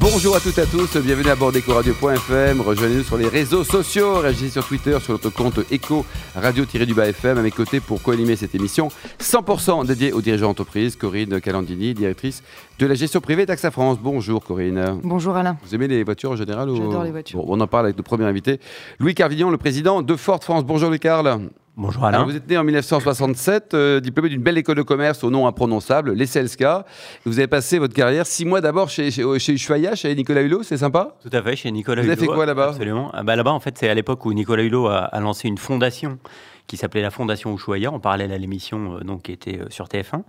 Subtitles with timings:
[0.00, 2.62] Bonjour à toutes et à tous, bienvenue à bord d'EcoRadio.fm.
[2.62, 7.36] Rejoignez-nous sur les réseaux sociaux, réagissez sur Twitter, sur notre compte Eco Radio-du-Bas FM.
[7.36, 8.88] À mes côtés pour co-animer cette émission
[9.20, 12.42] 100% dédiée aux dirigeants d'entreprise, Corinne Calandini, directrice
[12.78, 13.98] de la gestion privée d'AXA France.
[14.00, 14.98] Bonjour Corinne.
[15.02, 15.58] Bonjour Alain.
[15.62, 17.46] Vous aimez les voitures en général J'adore les voitures.
[17.46, 18.58] on en parle avec le premier invité,
[19.00, 20.64] Louis Carvillon, le président de Ford France.
[20.64, 21.50] Bonjour Louis Carl.
[21.80, 22.24] Bonjour Alain.
[22.24, 26.12] vous êtes né en 1967, euh, diplômé d'une belle école de commerce au nom imprononçable,
[26.12, 26.62] l'ESLSK.
[27.24, 30.62] Vous avez passé votre carrière six mois d'abord chez, chez, chez Ushuaïa, chez Nicolas Hulot,
[30.62, 31.16] c'est sympa?
[31.22, 32.12] Tout à fait, chez Nicolas Hulot.
[32.12, 32.68] Vous avez fait quoi là-bas?
[32.68, 33.10] Absolument.
[33.14, 35.56] Ah bah, là-bas, en fait, c'est à l'époque où Nicolas Hulot a, a, lancé une
[35.56, 36.18] fondation
[36.66, 39.86] qui s'appelait la Fondation Ushuaïa, en parallèle à l'émission euh, donc qui était euh, sur
[39.86, 40.22] TF1.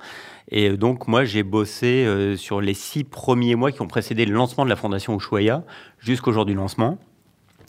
[0.51, 4.33] Et donc moi j'ai bossé euh, sur les six premiers mois qui ont précédé le
[4.33, 5.63] lancement de la Fondation Ushuaïa
[5.99, 6.97] jusqu'au jour du lancement.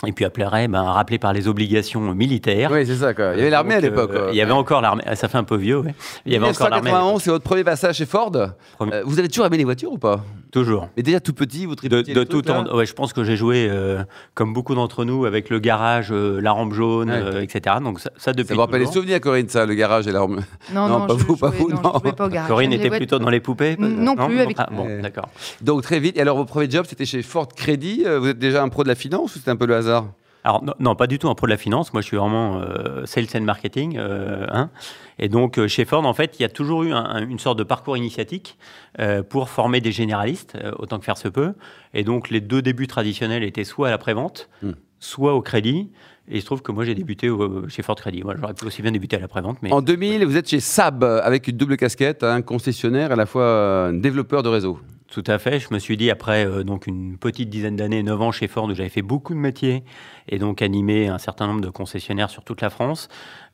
[0.05, 2.71] Et puis après, ben, rappelé par les obligations militaires.
[2.73, 3.15] Oui, c'est ça.
[3.15, 3.33] Quoi.
[3.35, 4.11] Il y avait l'armée à l'époque.
[4.13, 5.05] Euh, il y avait encore l'armée.
[5.15, 5.91] Ça fait un peu vieux, oui.
[6.27, 6.91] Il y avait encore l'armée.
[7.21, 8.33] c'est votre premier passage chez Ford.
[8.77, 8.95] Premier...
[8.95, 10.25] Euh, vous avez toujours aimé les voitures ou pas?
[10.53, 10.91] Toujours.
[10.99, 12.67] Mais déjà tout petit, vous De, de tout temps.
[12.75, 16.41] Ouais, je pense que j'ai joué, euh, comme beaucoup d'entre nous, avec le garage, euh,
[16.43, 17.43] la rampe jaune, ouais.
[17.43, 17.77] etc.
[17.83, 18.49] Donc ça, ça depuis.
[18.49, 20.41] Ça vous rappelle les souvenirs, Corinne, ça, le garage et la rampe.
[20.73, 21.81] Non, non, non pas je, vous, je pas jouais, vous, non.
[21.83, 21.93] non.
[21.95, 22.49] Je jouais pas au garage.
[22.49, 23.77] Corinne était plutôt dans les poupées.
[23.79, 24.41] Non, non plus.
[24.41, 24.57] Avec...
[24.59, 25.31] Ah, bon, d'accord.
[25.63, 26.19] Donc très vite.
[26.19, 28.05] Et alors, vos premiers jobs, c'était chez Ford Credit.
[28.21, 30.05] Vous êtes déjà un pro de la finance ou c'était un peu le hasard?
[30.45, 31.93] Alors non, non, pas du tout un pro de la finance.
[31.93, 33.97] Moi, je suis vraiment euh, sales and marketing.
[33.97, 34.71] Euh, hein.
[35.19, 37.59] Et donc, euh, chez Ford, en fait, il y a toujours eu un, une sorte
[37.59, 38.59] de parcours initiatique
[38.99, 41.53] euh, pour former des généralistes, autant que faire se peut.
[41.95, 44.69] Et donc, les deux débuts traditionnels étaient soit à la prévente, Hmm.
[44.69, 44.75] mm.
[44.99, 45.91] soit au crédit.
[46.29, 48.23] Et il se trouve que moi, j'ai débuté au, chez Ford Crédit.
[48.23, 49.59] Moi, j'aurais pu aussi bien débuter à la prévente.
[49.61, 49.73] Mais...
[49.73, 53.89] En 2000, vous êtes chez Saab avec une double casquette, un concessionnaire à la fois
[53.89, 54.79] un développeur de réseau.
[55.13, 55.61] Tout à fait.
[55.61, 58.65] Je me suis dit, après euh, donc une petite dizaine d'années, 9 ans chez Ford,
[58.65, 59.85] où j'avais fait beaucoup de métiers
[60.27, 63.11] et donc animé un certain nombre de concessionnaires sur toute la France,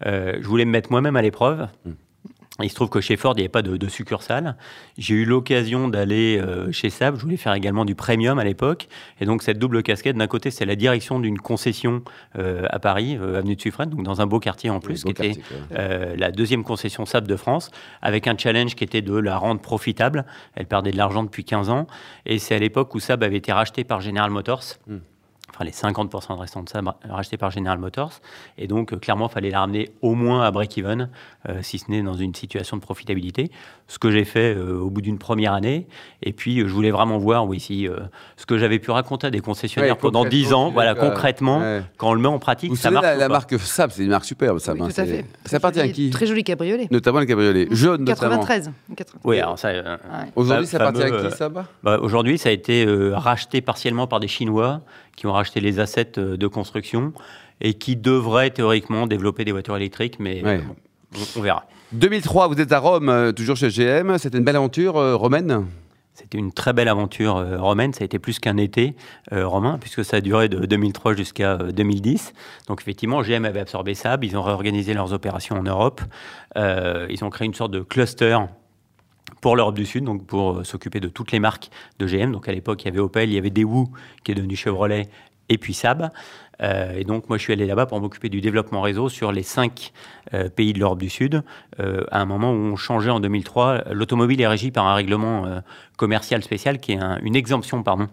[0.07, 1.67] euh, je voulais me mettre moi-même à l'épreuve.
[1.85, 1.91] Mmh.
[2.61, 4.57] Il se trouve que chez Ford, il n'y avait pas de, de succursale.
[4.97, 7.15] J'ai eu l'occasion d'aller euh, chez Saab.
[7.15, 8.89] Je voulais faire également du premium à l'époque.
[9.21, 12.03] Et donc, cette double casquette, d'un côté, c'est la direction d'une concession
[12.37, 15.11] euh, à Paris, euh, avenue de Suffren, donc dans un beau quartier en plus, qui
[15.11, 15.35] était
[15.71, 17.71] la deuxième concession Saab de France,
[18.03, 20.25] avec un challenge qui était de la rendre profitable.
[20.57, 21.87] Elle perdait de l'argent depuis 15 ans.
[22.27, 24.65] Et c'est à l'époque où Saab avait été racheté par General Motors.
[24.89, 24.97] Mm.
[25.55, 28.21] Enfin, les 50% de restants de Saab rachetés par General Motors.
[28.59, 31.09] Et donc, euh, clairement, il fallait la ramener au moins à break-even,
[31.49, 33.51] euh, si ce n'est dans une situation de profitabilité.
[33.89, 35.87] Ce que j'ai fait euh, au bout d'une première année.
[36.23, 37.97] Et puis, euh, je voulais vraiment voir, oui, si euh,
[38.37, 41.59] ce que j'avais pu raconter à des concessionnaires Ouais, pendant 10 ans, concrètement, voilà, concrètement,
[41.61, 41.83] ouais.
[41.97, 43.07] quand on le met en pratique, Vous ça marche.
[43.17, 44.59] la, marque Saab, c'est une marque superbe.
[44.59, 45.25] Saab, Oui, hein, tout à fait.
[45.47, 46.87] Ça appartient à qui Très joli cabriolet.
[46.91, 47.67] Notamment le cabriolet.
[47.71, 48.37] Jaune, notamment.
[48.43, 48.71] 93.
[48.97, 49.21] 80.
[49.25, 49.69] Oui, alors ça.
[49.69, 50.31] euh, Ouais.
[50.37, 51.65] Aujourd'hui, ça appartient à qui, Saab?
[51.83, 54.83] Bah, Aujourd'hui, ça a été euh, racheté partiellement par des Chinois
[55.17, 57.13] qui ont racheté les assets euh, de construction
[57.61, 60.59] et qui devraient théoriquement développer des voitures électriques, mais Ouais.
[61.13, 61.65] bon, on, verra.
[61.93, 64.17] 2003, vous êtes à Rome, euh, toujours chez GM.
[64.19, 65.67] C'était une belle aventure euh, romaine?
[66.15, 67.93] C'était une très belle aventure euh, romaine.
[67.93, 68.97] Ça a été plus qu'un été
[69.33, 72.33] euh, romain, puisque ça a duré de 2003 jusqu'à euh, 2010.
[72.67, 74.25] Donc, effectivement, GM avait absorbé Saab.
[74.25, 76.01] Ils ont réorganisé leurs opérations en Europe.
[76.57, 78.37] Ils ont créé une sorte de cluster
[79.41, 82.33] pour l'Europe du Sud, donc pour euh, s'occuper de toutes les marques de GM.
[82.33, 83.89] Donc, à l'époque, il y avait Opel, il y avait Daewoo,
[84.25, 85.09] qui est devenu Chevrolet,
[85.49, 86.11] et puis Saab.
[86.61, 89.45] Euh, et donc, moi, je suis allé là-bas pour m'occuper du développement réseau sur les
[89.45, 89.93] cinq
[90.35, 91.43] euh, pays de l'Europe du Sud.
[91.79, 95.63] À un moment où on changeait en 2003, l'automobile est régie par un règlement
[95.97, 98.09] commercial spécial qui est un- une exemption, pardon,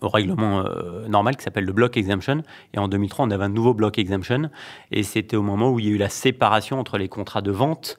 [0.00, 0.64] au règlement
[1.08, 2.42] normal qui s'appelle le block exemption.
[2.74, 4.50] Et en 2003, on avait un nouveau block exemption.
[4.90, 7.50] Et c'était au moment où il y a eu la séparation entre les contrats de
[7.50, 7.98] vente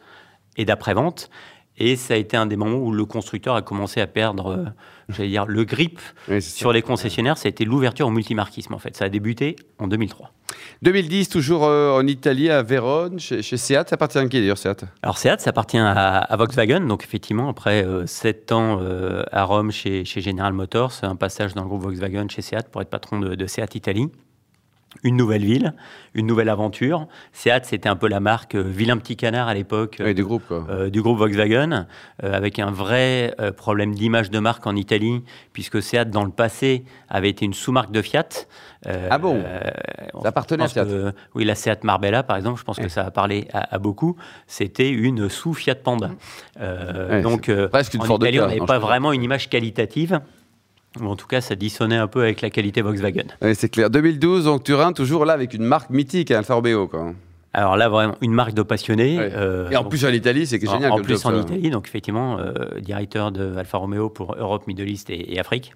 [0.58, 1.30] et d'après-vente.
[1.80, 4.66] Et ça a été un des moments où le constructeur a commencé à perdre, euh,
[5.10, 7.38] j'allais dire, le grip Oui, sur les concessionnaires.
[7.38, 8.96] Ça a été l'ouverture au multimarquisme, en fait.
[8.96, 10.32] Ça a débuté en 2003.
[10.82, 13.90] 2010, toujours euh, en Italie, à Vérone, chez, chez Seat.
[13.90, 14.86] Ça appartient à qui d'ailleurs, Seat?
[15.02, 19.44] Alors Seat, ça appartient à, à Volkswagen, donc effectivement, après euh, 7 ans euh, à
[19.44, 22.90] Rome chez, chez General Motors, un passage dans le groupe Volkswagen chez Seat pour être
[22.90, 24.10] patron de, de Seat Italie.
[25.04, 25.74] Une nouvelle ville,
[26.16, 27.08] une nouvelle aventure.
[27.32, 30.44] Seat, c'était un peu la marque euh, vilain petit canard à l'époque Oui, du groupe,
[30.48, 30.66] quoi.
[30.68, 31.86] euh, du groupe Volkswagen,
[32.24, 35.24] euh, avec un vrai euh, problème d'image de marque en Italie,
[35.54, 38.28] puisque Seat, dans le passé, avait été une sous-marque de Fiat.
[39.12, 39.44] Ah bon
[40.14, 40.86] on Ça appartenait à Fiat.
[40.86, 43.78] que- Oui, la Seat Marbella, par exemple, je pense que ça a parlé à, à
[43.78, 44.16] beaucoup.
[44.48, 46.10] C'était une sous-Fiat Panda.
[47.22, 50.20] Donc, presque une en Ford Italie, on n'avait non, pas vraiment une image qualitative.
[51.02, 53.26] En tout cas, ça dissonnait un peu avec la qualité Volkswagen.
[53.42, 53.90] Oui, c'est clair.
[53.90, 56.88] 2012, donc Turin, toujours là avec une marque mythique, hein, Alfa Romeo.
[56.88, 57.14] Quoi.
[57.54, 59.18] Alors là, vraiment, une marque de passionnés.
[59.20, 59.32] Ouais.
[59.36, 60.92] euh, Et en donc- plus en Italie, c'est En- génial.
[60.92, 61.40] En, comme plus en.
[61.40, 65.74] Italie, donc effectivement, euh, directeur de Alfa Romeo pour Europe, Middle East et, et Afrique.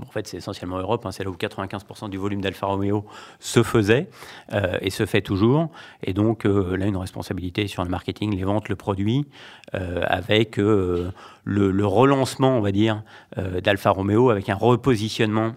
[0.00, 3.04] En fait, c'est essentiellement Europe, hein, c'est là où 95% du volume d'Alfa Romeo
[3.40, 4.08] se faisait
[4.52, 5.70] euh, et se fait toujours.
[6.02, 9.26] Et donc, euh, là, une responsabilité sur le marketing, les ventes, le produit,
[9.74, 11.12] euh, avec le,
[11.44, 13.02] le, relancement, on va dire,
[13.36, 15.54] d'Alfa Romeo, avec un repositionnement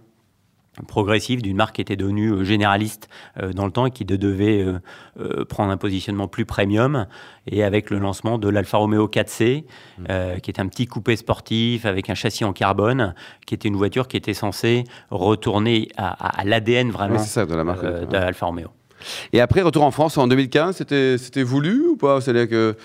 [0.84, 3.10] progressive d'une marque qui était devenue euh, généraliste
[3.42, 4.66] euh, dans le temps et qui devait
[5.20, 7.08] euh, prendre un positionnement plus premium.
[7.48, 9.66] Et avec le lancement de l'Alfa Romeo 4C,
[10.00, 10.06] mmh.
[10.42, 13.14] qui est un petit coupé sportif avec un châssis en carbone,
[13.46, 18.48] qui était une voiture qui était censée retourner à, l'ADN vraiment de la marque d'Alfa
[18.48, 18.70] Romeo.
[19.34, 22.22] Et après, retour en France en 2015, c'était voulu ou pas?
[22.22, 22.76] C'est-à-dire que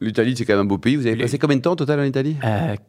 [0.00, 0.96] L'Italie, c'est quand même un beau pays.
[0.96, 2.36] Vous avez passé combien de temps au total en Italie?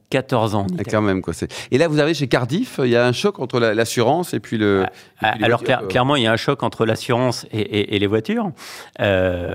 [0.09, 0.67] 14 euh, ans.
[0.79, 1.33] Ah, quand même, quoi.
[1.71, 4.57] Et là, vous avez chez Cardiff, il y a un choc entre l'assurance et puis
[4.57, 4.85] le.
[5.19, 8.51] Ah, alors, clairement, il y a un choc entre l'assurance et, les voitures.
[9.01, 9.53] Euh,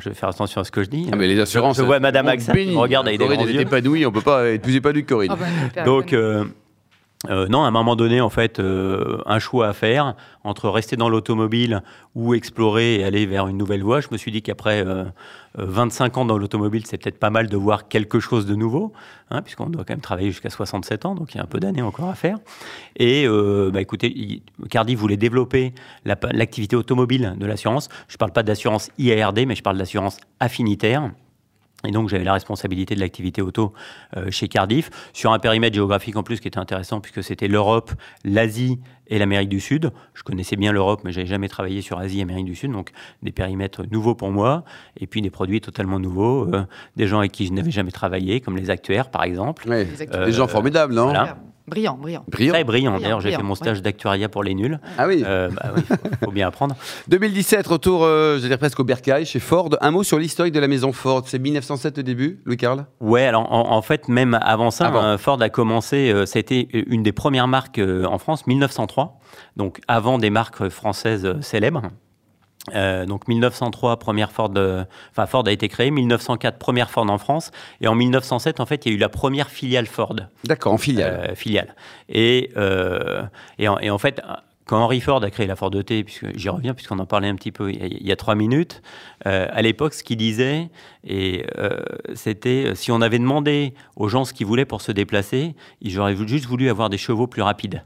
[0.00, 1.08] je vais faire attention à ce que je dis.
[1.12, 1.78] Ah, mais les assurances.
[1.78, 3.60] Je, vois Madame Axel regarde avec des grands yeux.
[3.60, 5.36] épanouie, on peut pas être plus épanoui que Corinne.
[5.74, 6.12] Bah, Donc.
[6.12, 6.44] Euh,
[7.28, 11.08] non, à un moment donné, en fait, euh, un choix à faire entre rester dans
[11.08, 11.82] l'automobile
[12.16, 14.00] ou explorer et aller vers une nouvelle voie.
[14.00, 14.84] Je me suis dit qu'après
[15.54, 18.92] 25 euh, ans dans l'automobile, c'est peut-être pas mal de voir quelque chose de nouveau,
[19.30, 21.60] hein, puisqu'on doit quand même travailler jusqu'à 67 ans, donc il y a un peu
[21.60, 22.38] d'années encore à faire.
[22.96, 25.74] Et bah, écoutez, Cardi voulait développer
[26.04, 27.88] l'activité automobile de l'assurance.
[28.08, 31.12] Je ne parle pas d'assurance IARD, mais je parle d'assurance affinitaire.
[31.86, 33.72] Et donc j'avais la responsabilité de l'activité auto
[34.16, 37.92] euh, chez Cardiff, sur un périmètre géographique en plus qui était intéressant puisque c'était l'Europe,
[38.24, 39.90] l'Asie et l'Amérique du Sud.
[40.14, 42.90] Je connaissais bien l'Europe, mais j'avais jamais travaillé sur Asie et Amérique du Sud, donc
[43.22, 44.64] des périmètres nouveaux pour moi,
[44.98, 46.64] et puis des produits totalement nouveaux, euh,
[46.96, 49.64] des gens avec qui je n'avais jamais travaillé, comme les actuaires par exemple.
[49.68, 49.84] Oui,
[50.24, 51.12] des gens formidables, non?
[51.66, 52.24] Brillant, brillant.
[52.30, 52.98] Très brillant.
[52.98, 54.80] D'ailleurs, j'ai fait mon stage d'actuariat pour les nuls.
[54.98, 55.74] Ah oui euh, bah
[56.22, 56.74] faut, bien apprendre.
[57.08, 59.70] 2017, retour, euh, je dire presque au Bercail, chez Ford.
[59.80, 61.22] Un mot sur l'historique de la maison Ford.
[61.26, 62.86] C'est 1907 au début, Louis-Carl?
[63.00, 66.68] Ouais, alors en, fait, même avant ça, hein, Ford a commencé, euh, ça a été
[66.72, 69.20] une des premières marques euh, en France, 1903.
[69.56, 71.82] Donc avant des marques françaises célèbres.
[72.74, 77.18] Euh, donc 1903, première Ford, euh, enfin Ford a été créé, 1904, première Ford en
[77.18, 77.50] France,
[77.80, 80.14] et en 1907, en fait, il y a eu la première filiale Ford.
[80.44, 81.30] D'accord, en filiale.
[81.30, 81.74] Euh, filiale.
[82.08, 82.52] Et,
[83.58, 84.20] et et, en, fait,
[84.66, 87.34] quand Henry Ford a créé la Ford T, puisque j'y reviens, puisqu'on en parlait un
[87.34, 88.82] petit peu il y a, trois minutes,
[89.26, 90.70] euh, à l'époque, ce qu'il disait,
[91.04, 91.80] et euh,
[92.14, 95.98] c'était euh, si on avait demandé aux gens ce qu'ils voulaient pour se déplacer, ils
[95.98, 97.84] auraient juste voulu avoir des chevaux plus rapides.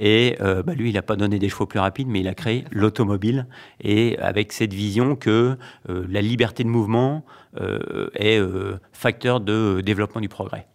[0.00, 2.64] Et bah, lui, il n'a pas donné des chevaux plus rapides, mais il a créé
[2.70, 3.46] l'automobile,
[3.80, 5.56] et avec cette vision que
[5.88, 7.24] la liberté de mouvement
[8.14, 8.40] est
[8.92, 10.66] facteur de développement du progrès.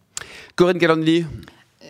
[0.56, 1.26] Corinne Calandli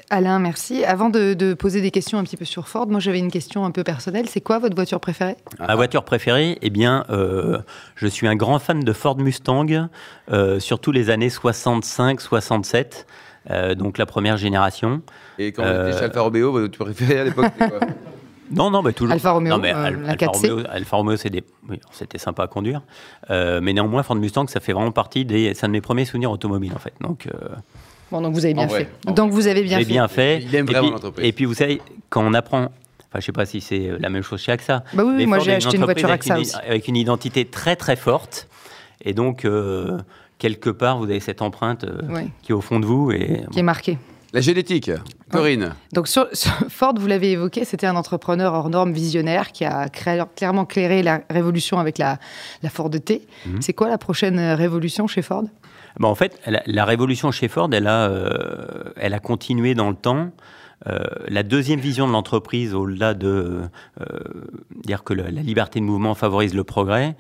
[0.10, 0.84] Alain, merci.
[0.84, 3.72] Avant de, poser des questions un petit peu sur Ford, moi j'avais une question un
[3.72, 4.28] peu personnelle.
[4.28, 5.36] C'est quoi votre voiture préférée?
[5.60, 7.60] Ma voiture préférée, eh bien, euh,
[7.96, 9.88] je suis un grand fan de Ford Mustang,
[10.32, 13.06] euh, surtout les années 65-67.
[13.50, 15.02] Euh, donc la première génération.
[15.40, 17.46] Et quand vous étiez chez Alfa Romeo, votre voiture préférée à l'époque,
[18.52, 19.14] Non, non, mais toujours.
[19.14, 22.82] Alfa Romeo, la Alfa, Romeo, Alfa Romeo, c'était sympa à conduire.
[23.30, 25.54] mais néanmoins, Ford Mustang, ça fait vraiment partie des.
[25.54, 26.94] C'est un de mes premiers souvenirs automobiles, en fait.
[27.02, 27.28] Donc.
[28.12, 28.90] Bon, donc vous avez bien fait.
[29.06, 29.86] Donc vous avez bien fait.
[29.86, 30.42] bien fait.
[30.42, 31.26] Il aime vraiment l'entreprise.
[31.26, 32.70] Et puis vous savez, quand on apprend
[33.10, 34.84] Enfin, je sais pas si c'est la même chose chez AXA.
[34.94, 36.68] Bah oui, moi j'ai acheté une voiture AXA avec une, aussi.
[36.68, 38.50] Avec une identité très très forte.
[39.04, 39.98] Et donc, euh,
[40.40, 43.12] quelque part, vous avez cette empreinte euh, qui est au fond de vous.
[43.12, 43.98] Et, qui est marquée.
[44.34, 44.92] La génétique,
[45.32, 45.74] Corinne.
[45.94, 46.28] Donc sur,
[46.70, 51.22] Ford, vous l'avez évoqué, c'était un entrepreneur hors norme visionnaire qui a clairement clairé la
[51.30, 52.20] révolution avec la,
[52.64, 53.28] la Ford T.
[53.46, 53.62] Mhm.
[53.62, 55.46] C'est quoi la prochaine révolution chez Ford?
[56.00, 59.96] Bah, en fait, la, révolution chez Ford, elle a, euh, elle a continué dans le
[59.96, 60.32] temps.
[60.88, 63.62] Euh, la deuxième vision de l'entreprise, au-delà de
[64.00, 64.06] euh,
[64.86, 67.16] dire que la, liberté de mouvement favorise le progrès,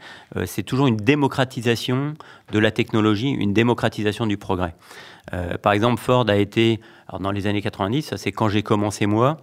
[0.45, 2.13] c'est toujours une démocratisation
[2.51, 4.75] de la technologie, une démocratisation du progrès.
[5.61, 6.79] Par exemple, Ford a été,
[7.19, 9.37] dans les années 90, ça c'est quand j'ai commencé moi,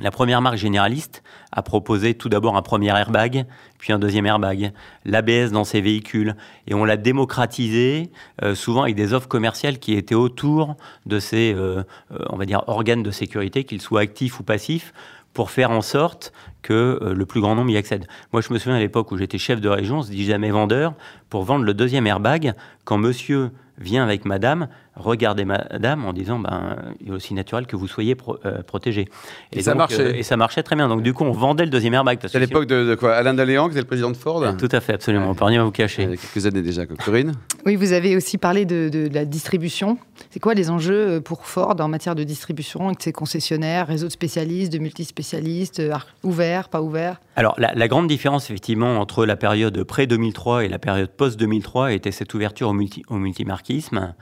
[0.00, 3.44] la première marque généraliste a proposé tout d'abord un premier airbag,
[3.78, 4.72] puis un deuxième airbag,
[5.04, 6.36] l'ABS dans ses véhicules,
[6.68, 8.12] et on l'a démocratisé
[8.42, 10.76] euh, souvent avec des offres commerciales qui étaient autour
[11.06, 14.92] de ces, euh, euh, on va dire, organes de sécurité, qu'ils soient actifs ou passifs,
[15.34, 18.06] pour faire en sorte que le plus grand nombre y accède.
[18.32, 20.50] Moi, je me souviens à l'époque où j'étais chef de région, on se dit jamais
[20.50, 20.94] vendeur,
[21.30, 24.68] pour vendre le deuxième airbag, quand monsieur vient avec madame,
[25.00, 29.08] regardez madame en disant ben, il est aussi naturel que vous soyez euh, protégé.
[29.52, 30.00] Et, ça marchait.
[30.00, 30.88] Euh, et ça marchait très bien.
[30.88, 32.18] Donc du coup, on vendait le deuxième airbag.
[32.22, 33.14] C'est à l'époque de, quoi?
[33.14, 34.44] Alain Daléan, qui était le président de Ford?
[34.56, 35.30] Tout à fait, absolument.
[35.30, 36.02] On peut rien vous cacher.
[36.02, 36.86] Il y a quelques années déjà.
[36.86, 37.32] Corinne?
[37.66, 39.98] Oui, vous avez aussi parlé de, la distribution.
[40.30, 44.06] C'est quoi les enjeux euh, pour Ford en matière de distribution avec ses concessionnaires, réseau
[44.06, 45.82] de spécialistes, de multispécialistes,
[46.22, 47.20] ouverts, pas ouverts?
[47.36, 52.34] Alors la, grande différence effectivement entre la période pré-2003 et la période post-2003 était cette
[52.34, 54.14] ouverture au, multi, au multimarquisme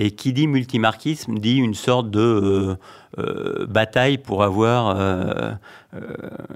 [0.00, 2.76] Et qui dit multimarquisme dit une sorte de
[3.66, 4.96] bataille pour avoir,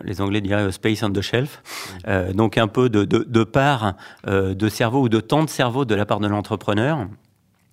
[0.05, 1.61] les Anglais diraient space on the shelf,
[2.35, 3.95] donc un peu de, de, de part
[4.25, 7.09] de cerveau ou de temps de cerveau de la part de l'entrepreneur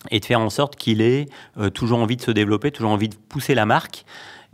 [0.10, 1.28] et de faire en sorte qu'il ait
[1.76, 4.06] toujours envie de se développer, toujours envie de pousser la marque.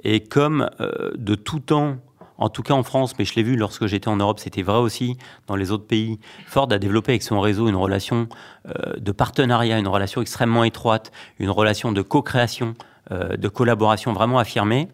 [0.04, 0.70] Et comme
[1.18, 1.96] de tout temps,
[2.38, 4.78] en tout cas en France, mais je l'ai vu lorsque j'étais en Europe, c'était vrai
[4.78, 6.20] aussi dans les autres pays.
[6.48, 8.28] Ford a développé avec son réseau une relation
[8.68, 12.74] euh, de partenariat, une relation extrêmement étroite, une relation de co-création,
[13.12, 14.88] euh, de collaboration vraiment affirmée.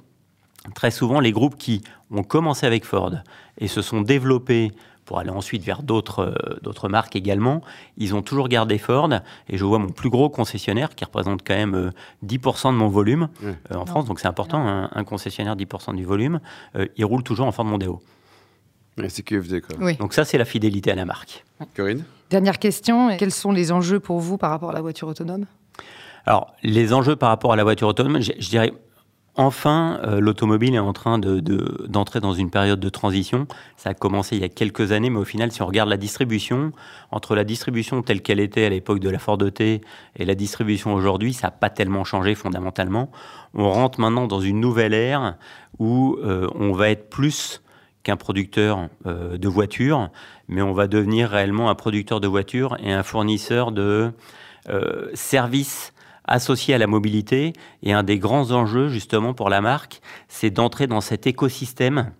[0.76, 1.82] Très souvent, les groupes qui
[2.12, 3.14] ont commencé avec Ford
[3.58, 4.72] et se sont développés
[5.12, 7.62] pour aller ensuite vers d'autres euh, d'autres marques également.
[7.98, 9.10] Ils ont toujours gardé Ford
[9.50, 11.92] et je vois mon plus gros concessionnaire qui représente quand même
[12.26, 16.06] 10% euh, de mon volume euh, en France, donc c'est important, un, concessionnaire 10% du
[16.06, 16.40] volume,
[16.96, 18.02] il roule toujours en Ford Mondeo.
[19.10, 19.76] C'est QFD quoi.
[19.82, 19.98] Oui.
[19.98, 21.44] Donc ça c'est la fidélité à la marque.
[21.76, 22.06] Corinne?
[22.30, 25.46] Dernière question, quels sont les enjeux pour vous par rapport à la voiture autonome?
[26.26, 28.72] Alors, les enjeux par rapport à la voiture autonome, je dirais
[29.38, 33.48] Enfin, euh, l'automobile est en train d'entrer dans une période de transition.
[33.78, 35.96] Ça a commencé il y a quelques années, mais au final, si on regarde la
[35.96, 36.74] distribution,
[37.12, 39.82] entre la distribution telle qu'elle était à l'époque de la Ford T
[40.18, 43.10] et la distribution aujourd'hui, ça n'a pas tellement changé fondamentalement.
[43.54, 45.38] On rentre maintenant dans une nouvelle ère
[45.80, 47.62] où euh, on va être plus
[48.04, 50.10] qu'un producteur euh, de voitures,
[50.50, 54.12] mais on va devenir réellement un producteur de voitures et un fournisseur de
[55.16, 55.92] services
[56.26, 57.54] associé à la mobilité.
[57.84, 62.12] Et un des grands enjeux, justement, pour la marque, c'est d'entrer dans cet écosystème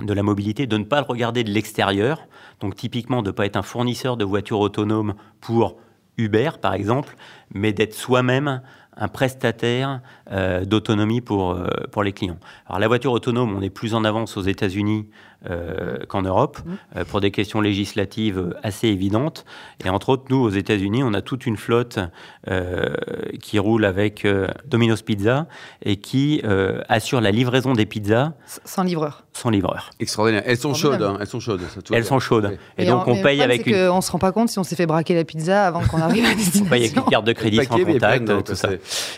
[0.00, 2.26] de la mobilité, de ne pas le regarder de l'extérieur.
[2.60, 5.76] Donc, typiquement, de ne pas être un fournisseur de voitures autonomes pour
[6.16, 7.16] Uber, par exemple,
[7.52, 8.60] mais d'être soi-même
[8.96, 12.38] un prestataire euh, d'autonomie pour, euh, pour les clients.
[12.66, 15.08] Alors la voiture autonome, on est plus en avance aux États-Unis
[15.48, 17.04] euh, qu'en Europe mmh.
[17.04, 19.44] pour des questions législatives assez évidentes.
[19.84, 21.98] Et entre autres, nous, aux États-Unis, on a toute une flotte
[23.40, 24.26] qui roule avec
[24.66, 25.46] Domino's Pizza
[25.82, 26.42] et qui
[26.88, 28.32] assure la livraison des pizzas.
[28.64, 29.24] Sans livreur.
[29.32, 29.90] Sans livreur.
[30.00, 30.42] Extraordinaire.
[30.44, 31.02] Elles sont chaudes.
[31.02, 31.16] Hein.
[31.20, 31.62] Elles sont chaudes.
[31.92, 32.58] Elles sont chaudes.
[32.78, 33.74] Et, donc on paye avec une.
[33.74, 36.24] On se rend pas compte si on s'est fait braquer la pizza avant qu'on arrive
[36.24, 36.60] à destination.
[36.66, 38.70] On paye avec une carte de crédit sans contact, tout ça.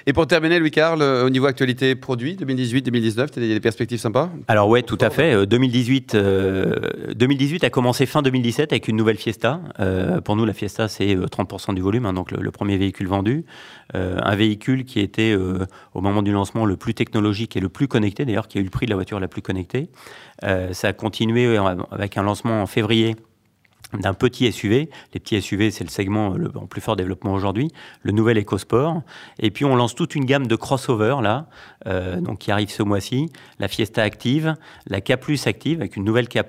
[0.07, 3.99] Et pour terminer, Louis-Carl, euh, au niveau actualité produit 2018-2019, il y a des perspectives
[3.99, 4.31] sympas?
[4.49, 5.47] Alors ouais, tout à fait.
[5.47, 9.61] 2018, euh, 2018 euh, a commencé fin 2017 avec une nouvelle Fiesta.
[10.25, 13.45] pour nous, la Fiesta, c'est 30% du volume, hein, donc le, premier véhicule vendu.
[13.95, 18.25] un véhicule qui était, au moment du lancement, le plus technologique et le plus connecté,
[18.25, 19.89] d'ailleurs, qui a eu le prix de la voiture la plus connectée.
[20.43, 21.57] ça a continué
[21.91, 23.17] avec un lancement en février
[23.99, 24.91] d'un petit SUV.
[25.15, 27.71] Les petits SUV, c'est le segment le, en plus fort développement aujourd'hui.
[28.03, 29.03] Le nouvel EcoSport.
[29.39, 31.47] Et puis, on lance toute une gamme de crossover, là,
[31.87, 33.31] euh, donc qui arrive ce mois-ci.
[33.59, 34.57] La Fiesta Active,
[34.87, 35.13] la K
[35.47, 36.41] Active, avec une nouvelle K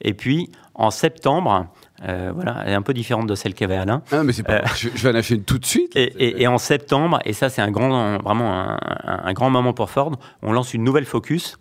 [0.00, 1.66] Et puis, en septembre,
[2.08, 4.02] euh, voilà, elle est un peu différente de celle qu'avait Alain.
[4.12, 4.60] Ah, mais c'est pas.
[4.60, 5.92] Euh, je, vais en acheter une tout de suite.
[5.94, 10.12] Et, en septembre, et ça, c'est un grand, vraiment un, un, grand moment pour Ford,
[10.42, 11.58] on lance une nouvelle Focus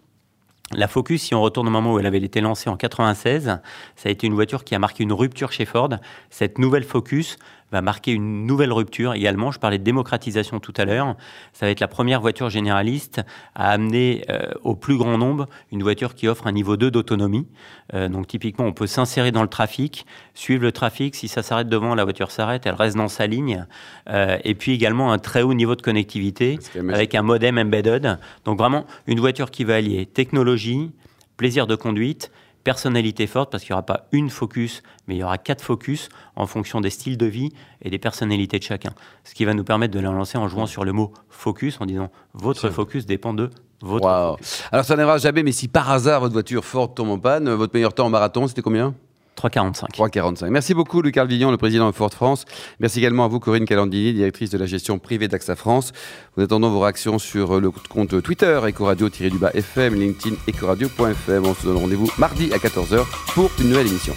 [0.73, 3.59] la Focus, si on retourne au moment où elle avait été lancée en 96,
[3.95, 5.89] ça a été une voiture qui a marqué une rupture chez Ford.
[6.29, 7.37] Cette nouvelle Focus
[7.71, 9.51] va marquer une nouvelle rupture également.
[9.51, 11.15] Je parlais de démocratisation tout à l'heure.
[11.53, 13.21] Ça va être la première voiture généraliste
[13.55, 17.47] à amener euh, au plus grand nombre une voiture qui offre un niveau 2 d'autonomie.
[17.93, 21.15] Euh, donc typiquement, on peut s'insérer dans le trafic, suivre le trafic.
[21.15, 23.65] Si ça s'arrête devant, la voiture s'arrête, elle reste dans sa ligne.
[24.09, 28.19] Euh, et puis également un très haut niveau de connectivité avec un modem embedded.
[28.45, 30.91] Donc vraiment une voiture qui va allier technologie,
[31.37, 32.31] plaisir de conduite
[32.69, 36.07] personnalité forte parce qu'il n'y aura pas une focus, mais il y aura quatre focus
[36.35, 37.49] en fonction des styles de vie
[37.81, 38.91] et des personnalités de chacun.
[39.23, 41.87] Ce qui va nous permettre de la lancer en jouant sur le mot focus, en
[41.87, 43.49] disant votre focus dépend de
[43.81, 44.63] votre focus.
[44.71, 47.73] Alors ça n'arrivera jamais, mais si par hasard votre voiture Ford tombe en panne, votre
[47.73, 48.93] meilleur temps en marathon, c'était combien?
[49.39, 49.91] 3,45.
[49.91, 50.49] 3,45.
[50.49, 52.45] Merci beaucoup, Lucas Villon, le président de Ford France.
[52.79, 55.93] Merci également à vous, Corinne Calandini, directrice de la gestion privée d'AXA France.
[56.35, 61.45] Nous attendons vos réactions sur le compte Twitter, Ecoradio-du-bas FM, LinkedIn, Ecoradio.fm.
[61.45, 64.15] On se donne rendez-vous mardi à 14h pour une nouvelle émission.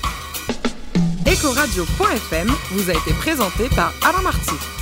[1.26, 4.81] Ecoradio.fm vous a été présenté par Alain Marty.